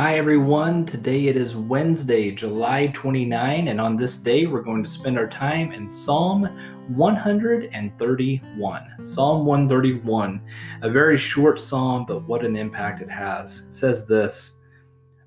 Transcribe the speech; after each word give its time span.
Hi, 0.00 0.16
everyone. 0.16 0.86
Today 0.86 1.26
it 1.26 1.36
is 1.36 1.54
Wednesday, 1.54 2.30
July 2.30 2.86
29, 2.86 3.68
and 3.68 3.78
on 3.78 3.96
this 3.96 4.16
day 4.16 4.46
we're 4.46 4.62
going 4.62 4.82
to 4.82 4.88
spend 4.88 5.18
our 5.18 5.28
time 5.28 5.72
in 5.72 5.90
Psalm 5.90 6.44
131. 6.88 9.04
Psalm 9.04 9.44
131, 9.44 10.42
a 10.80 10.88
very 10.88 11.18
short 11.18 11.60
psalm, 11.60 12.06
but 12.06 12.26
what 12.26 12.46
an 12.46 12.56
impact 12.56 13.02
it 13.02 13.10
has. 13.10 13.66
It 13.66 13.74
says 13.74 14.06
this 14.06 14.60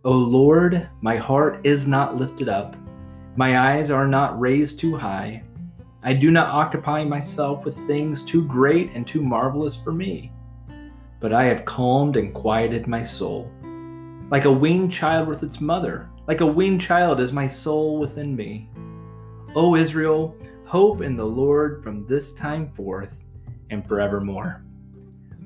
O 0.05 0.11
Lord, 0.11 0.89
my 1.01 1.17
heart 1.17 1.63
is 1.63 1.85
not 1.85 2.17
lifted 2.17 2.49
up, 2.49 2.75
my 3.35 3.59
eyes 3.59 3.91
are 3.91 4.07
not 4.07 4.39
raised 4.39 4.79
too 4.79 4.95
high. 4.95 5.43
I 6.01 6.13
do 6.13 6.31
not 6.31 6.47
occupy 6.47 7.03
myself 7.03 7.63
with 7.63 7.77
things 7.85 8.23
too 8.23 8.43
great 8.47 8.89
and 8.95 9.05
too 9.05 9.21
marvelous 9.21 9.75
for 9.75 9.91
me, 9.91 10.31
but 11.19 11.31
I 11.31 11.45
have 11.45 11.63
calmed 11.63 12.17
and 12.17 12.33
quieted 12.33 12.87
my 12.87 13.03
soul 13.03 13.51
like 14.29 14.45
a 14.45 14.51
weaned 14.51 14.91
child 14.91 15.27
with 15.27 15.43
its 15.43 15.61
mother. 15.61 16.09
Like 16.27 16.41
a 16.41 16.45
weaned 16.45 16.81
child 16.81 17.19
is 17.19 17.33
my 17.33 17.47
soul 17.47 17.99
within 17.99 18.35
me. 18.35 18.69
O 19.55 19.75
Israel, 19.75 20.35
hope 20.65 21.01
in 21.01 21.15
the 21.15 21.25
Lord 21.25 21.83
from 21.83 22.05
this 22.05 22.33
time 22.33 22.71
forth 22.71 23.25
and 23.69 23.87
forevermore. 23.87 24.63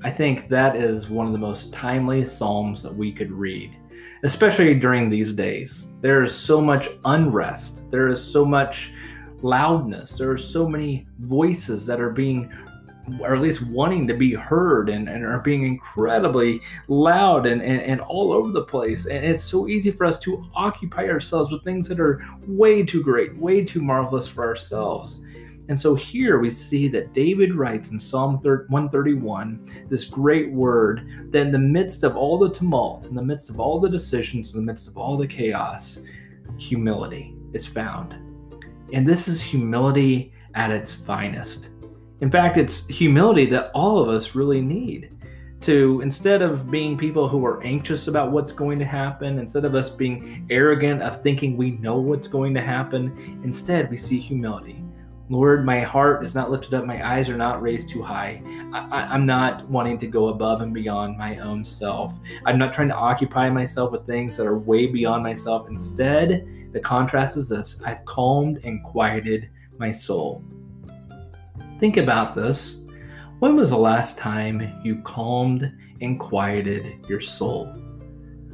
I 0.03 0.11
think 0.11 0.47
that 0.49 0.75
is 0.75 1.09
one 1.09 1.25
of 1.25 1.33
the 1.33 1.39
most 1.39 1.73
timely 1.73 2.23
Psalms 2.23 2.83
that 2.83 2.95
we 2.95 3.11
could 3.11 3.31
read, 3.31 3.75
especially 4.23 4.75
during 4.75 5.09
these 5.09 5.33
days. 5.33 5.87
There 6.01 6.23
is 6.23 6.35
so 6.35 6.61
much 6.61 6.89
unrest, 7.05 7.89
there 7.89 8.07
is 8.07 8.23
so 8.23 8.45
much 8.45 8.93
loudness, 9.41 10.17
there 10.17 10.29
are 10.29 10.37
so 10.37 10.67
many 10.67 11.07
voices 11.19 11.85
that 11.87 11.99
are 11.99 12.11
being 12.11 12.51
or 13.19 13.35
at 13.35 13.41
least 13.41 13.65
wanting 13.67 14.07
to 14.07 14.13
be 14.13 14.33
heard 14.33 14.89
and, 14.89 15.07
and 15.07 15.25
are 15.25 15.39
being 15.39 15.63
incredibly 15.63 16.61
loud 16.87 17.45
and, 17.45 17.61
and, 17.61 17.81
and 17.81 18.01
all 18.01 18.33
over 18.33 18.51
the 18.51 18.63
place. 18.63 19.05
And 19.05 19.25
it's 19.25 19.43
so 19.43 19.67
easy 19.67 19.91
for 19.91 20.05
us 20.05 20.19
to 20.19 20.43
occupy 20.53 21.07
ourselves 21.07 21.51
with 21.51 21.63
things 21.63 21.87
that 21.87 21.99
are 21.99 22.21
way 22.47 22.83
too 22.83 23.01
great, 23.01 23.35
way 23.37 23.63
too 23.63 23.81
marvelous 23.81 24.27
for 24.27 24.45
ourselves. 24.45 25.21
And 25.69 25.77
so 25.77 25.95
here 25.95 26.39
we 26.39 26.49
see 26.49 26.87
that 26.89 27.13
David 27.13 27.53
writes 27.53 27.91
in 27.91 27.99
Psalm 27.99 28.35
131 28.37 29.65
this 29.89 30.05
great 30.05 30.51
word 30.51 31.31
that 31.31 31.47
in 31.47 31.51
the 31.51 31.59
midst 31.59 32.03
of 32.03 32.15
all 32.15 32.37
the 32.37 32.49
tumult, 32.49 33.05
in 33.05 33.15
the 33.15 33.21
midst 33.21 33.49
of 33.49 33.59
all 33.59 33.79
the 33.79 33.89
decisions, 33.89 34.53
in 34.53 34.61
the 34.61 34.65
midst 34.65 34.87
of 34.87 34.97
all 34.97 35.17
the 35.17 35.27
chaos, 35.27 36.03
humility 36.57 37.35
is 37.53 37.67
found. 37.67 38.15
And 38.93 39.05
this 39.05 39.27
is 39.27 39.41
humility 39.41 40.31
at 40.55 40.71
its 40.71 40.93
finest. 40.93 41.71
In 42.21 42.31
fact, 42.31 42.57
it's 42.57 42.87
humility 42.87 43.45
that 43.45 43.71
all 43.73 43.99
of 43.99 44.09
us 44.09 44.33
really 44.33 44.61
need 44.61 45.11
to 45.61 46.01
instead 46.01 46.41
of 46.41 46.69
being 46.69 46.97
people 46.97 47.27
who 47.27 47.45
are 47.45 47.63
anxious 47.63 48.07
about 48.07 48.31
what's 48.31 48.51
going 48.51 48.79
to 48.79 48.85
happen, 48.85 49.39
instead 49.39 49.65
of 49.65 49.75
us 49.75 49.89
being 49.89 50.45
arrogant 50.49 51.01
of 51.01 51.21
thinking 51.21 51.57
we 51.57 51.71
know 51.71 51.97
what's 51.97 52.27
going 52.27 52.53
to 52.53 52.61
happen, 52.61 53.39
instead 53.43 53.89
we 53.89 53.97
see 53.97 54.19
humility. 54.19 54.83
Lord, 55.29 55.65
my 55.65 55.81
heart 55.81 56.23
is 56.23 56.33
not 56.33 56.49
lifted 56.49 56.73
up, 56.73 56.85
my 56.85 57.05
eyes 57.05 57.29
are 57.29 57.35
not 57.35 57.61
raised 57.61 57.89
too 57.89 58.01
high. 58.01 58.41
I, 58.71 59.13
am 59.13 59.25
not 59.25 59.67
wanting 59.69 59.97
to 59.99 60.07
go 60.07 60.29
above 60.29 60.61
and 60.61 60.73
beyond 60.73 61.17
my 61.17 61.37
own 61.39 61.65
self. 61.65 62.17
I'm 62.45 62.57
not 62.57 62.73
trying 62.73 62.87
to 62.89 62.95
occupy 62.95 63.49
myself 63.49 63.91
with 63.91 64.05
things 64.05 64.37
that 64.37 64.47
are 64.47 64.57
way 64.57 64.87
beyond 64.87 65.23
myself. 65.23 65.67
Instead, 65.67 66.47
the 66.71 66.79
contrast 66.79 67.35
is 67.35 67.49
this 67.49 67.81
I've 67.85 68.05
calmed 68.05 68.61
and 68.63 68.81
quieted 68.83 69.49
my 69.77 69.91
soul. 69.91 70.43
Think 71.79 71.97
about 71.97 72.33
this. 72.33 72.85
When 73.37 73.55
was 73.55 73.69
the 73.69 73.77
last 73.77 74.17
time 74.17 74.81
you 74.83 74.99
calmed 75.03 75.71
and 76.01 76.19
quieted 76.19 77.05
your 77.07 77.21
soul? 77.21 77.67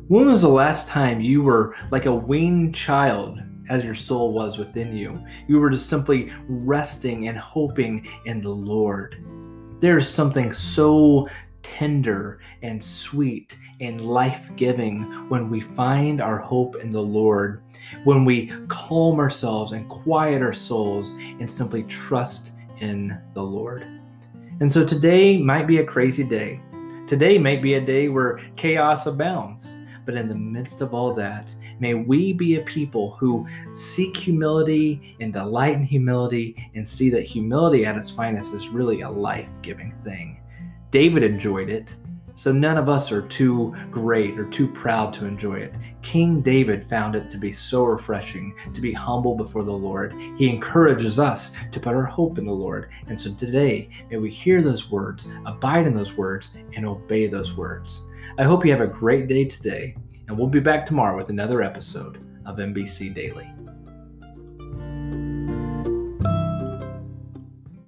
When 0.10 0.28
was 0.28 0.42
the 0.42 0.50
last 0.50 0.90
time 0.90 1.22
you 1.22 1.42
were 1.42 1.74
like 1.90 2.06
a 2.06 2.14
weaned 2.14 2.76
child 2.76 3.40
as 3.70 3.86
your 3.86 3.96
soul 3.96 4.34
was 4.34 4.58
within 4.58 4.98
you? 4.98 5.24
You 5.48 5.62
were 5.62 5.70
just 5.70 5.88
simply 5.88 6.34
resting 6.50 7.30
and 7.30 7.38
hoping 7.38 8.06
in 8.26 8.42
the 8.42 8.50
Lord. 8.50 9.24
There's 9.80 10.10
something 10.10 10.52
so 10.52 11.30
tender 11.62 12.42
and 12.62 12.84
sweet 12.84 13.58
and 13.80 14.06
life 14.06 14.50
giving 14.58 15.04
when 15.30 15.50
we 15.50 15.62
find 15.62 16.20
our 16.20 16.40
hope 16.40 16.76
in 16.76 16.90
the 16.90 17.02
Lord, 17.02 17.64
when 18.04 18.26
we 18.26 18.52
calm 18.68 19.20
ourselves 19.20 19.72
and 19.72 19.88
quiet 19.88 20.42
our 20.42 20.52
souls 20.52 21.12
and 21.12 21.50
simply 21.50 21.84
trust 21.84 22.52
in 22.84 23.18
the 23.34 23.42
Lord. 23.42 23.88
And 24.60 24.72
so 24.72 24.86
today 24.86 25.42
might 25.42 25.68
be 25.68 25.78
a 25.78 25.86
crazy 25.86 26.24
day. 26.24 26.60
Today 27.08 27.38
might 27.38 27.62
be 27.62 27.76
a 27.76 27.82
day 27.82 28.10
where 28.10 28.40
chaos 28.58 29.08
abounds. 29.08 29.80
But 30.06 30.16
in 30.16 30.28
the 30.28 30.36
midst 30.36 30.82
of 30.82 30.94
all 30.94 31.14
that, 31.14 31.56
may 31.80 31.94
we 31.94 32.34
be 32.34 32.56
a 32.56 32.62
people 32.62 33.12
who 33.12 33.48
seek 33.72 34.18
humility 34.18 35.16
and 35.22 35.32
delight 35.32 35.76
in 35.76 35.84
humility 35.84 36.70
and 36.76 36.86
see 36.86 37.10
that 37.12 37.24
humility 37.24 37.86
at 37.86 37.96
its 37.96 38.12
finest 38.12 38.54
is 38.54 38.68
really 38.68 39.00
a 39.02 39.10
life 39.10 39.62
giving 39.62 39.94
thing. 40.04 40.42
David 40.92 41.24
enjoyed 41.24 41.70
it. 41.70 41.96
So 42.36 42.52
none 42.52 42.78
of 42.78 42.90
us 42.90 43.12
are 43.12 43.22
too 43.22 43.76
great 43.92 44.40
or 44.40 44.46
too 44.46 44.68
proud 44.68 45.14
to 45.14 45.26
enjoy 45.26 45.56
it. 45.56 45.76
King 46.02 46.42
David 46.42 46.84
found 46.84 47.16
it 47.16 47.30
to 47.30 47.38
be 47.38 47.52
so 47.52 47.84
refreshing 47.84 48.56
to 48.74 48.82
be 48.82 48.92
humble 48.92 49.36
before 49.36 49.64
the 49.64 49.72
Lord. 49.72 50.14
He 50.38 50.50
encourages 50.50 51.20
us 51.20 51.52
to 51.72 51.80
put 51.80 51.96
our 51.96 52.04
hope 52.04 52.38
in 52.38 52.46
the 52.46 52.52
Lord. 52.52 52.90
And 53.08 53.20
so 53.20 53.34
today, 53.34 53.90
may 54.10 54.18
we 54.18 54.32
hear 54.32 54.62
those 54.62 54.90
words, 54.90 55.28
abide 55.46 55.86
in 55.86 55.94
those 55.94 56.18
words, 56.18 56.52
and 56.76 56.86
obey 56.86 57.28
those 57.28 57.56
words. 57.56 58.08
I 58.38 58.44
hope 58.44 58.66
you 58.66 58.72
have 58.72 58.82
a 58.82 58.88
great 58.88 59.28
day 59.28 59.46
today, 59.46 59.96
and 60.28 60.38
we'll 60.38 60.48
be 60.48 60.60
back 60.60 60.86
tomorrow 60.86 61.16
with 61.16 61.30
another 61.30 61.62
episode 61.62 62.18
of 62.46 62.58
NBC 62.58 63.14
Daily. 63.14 63.50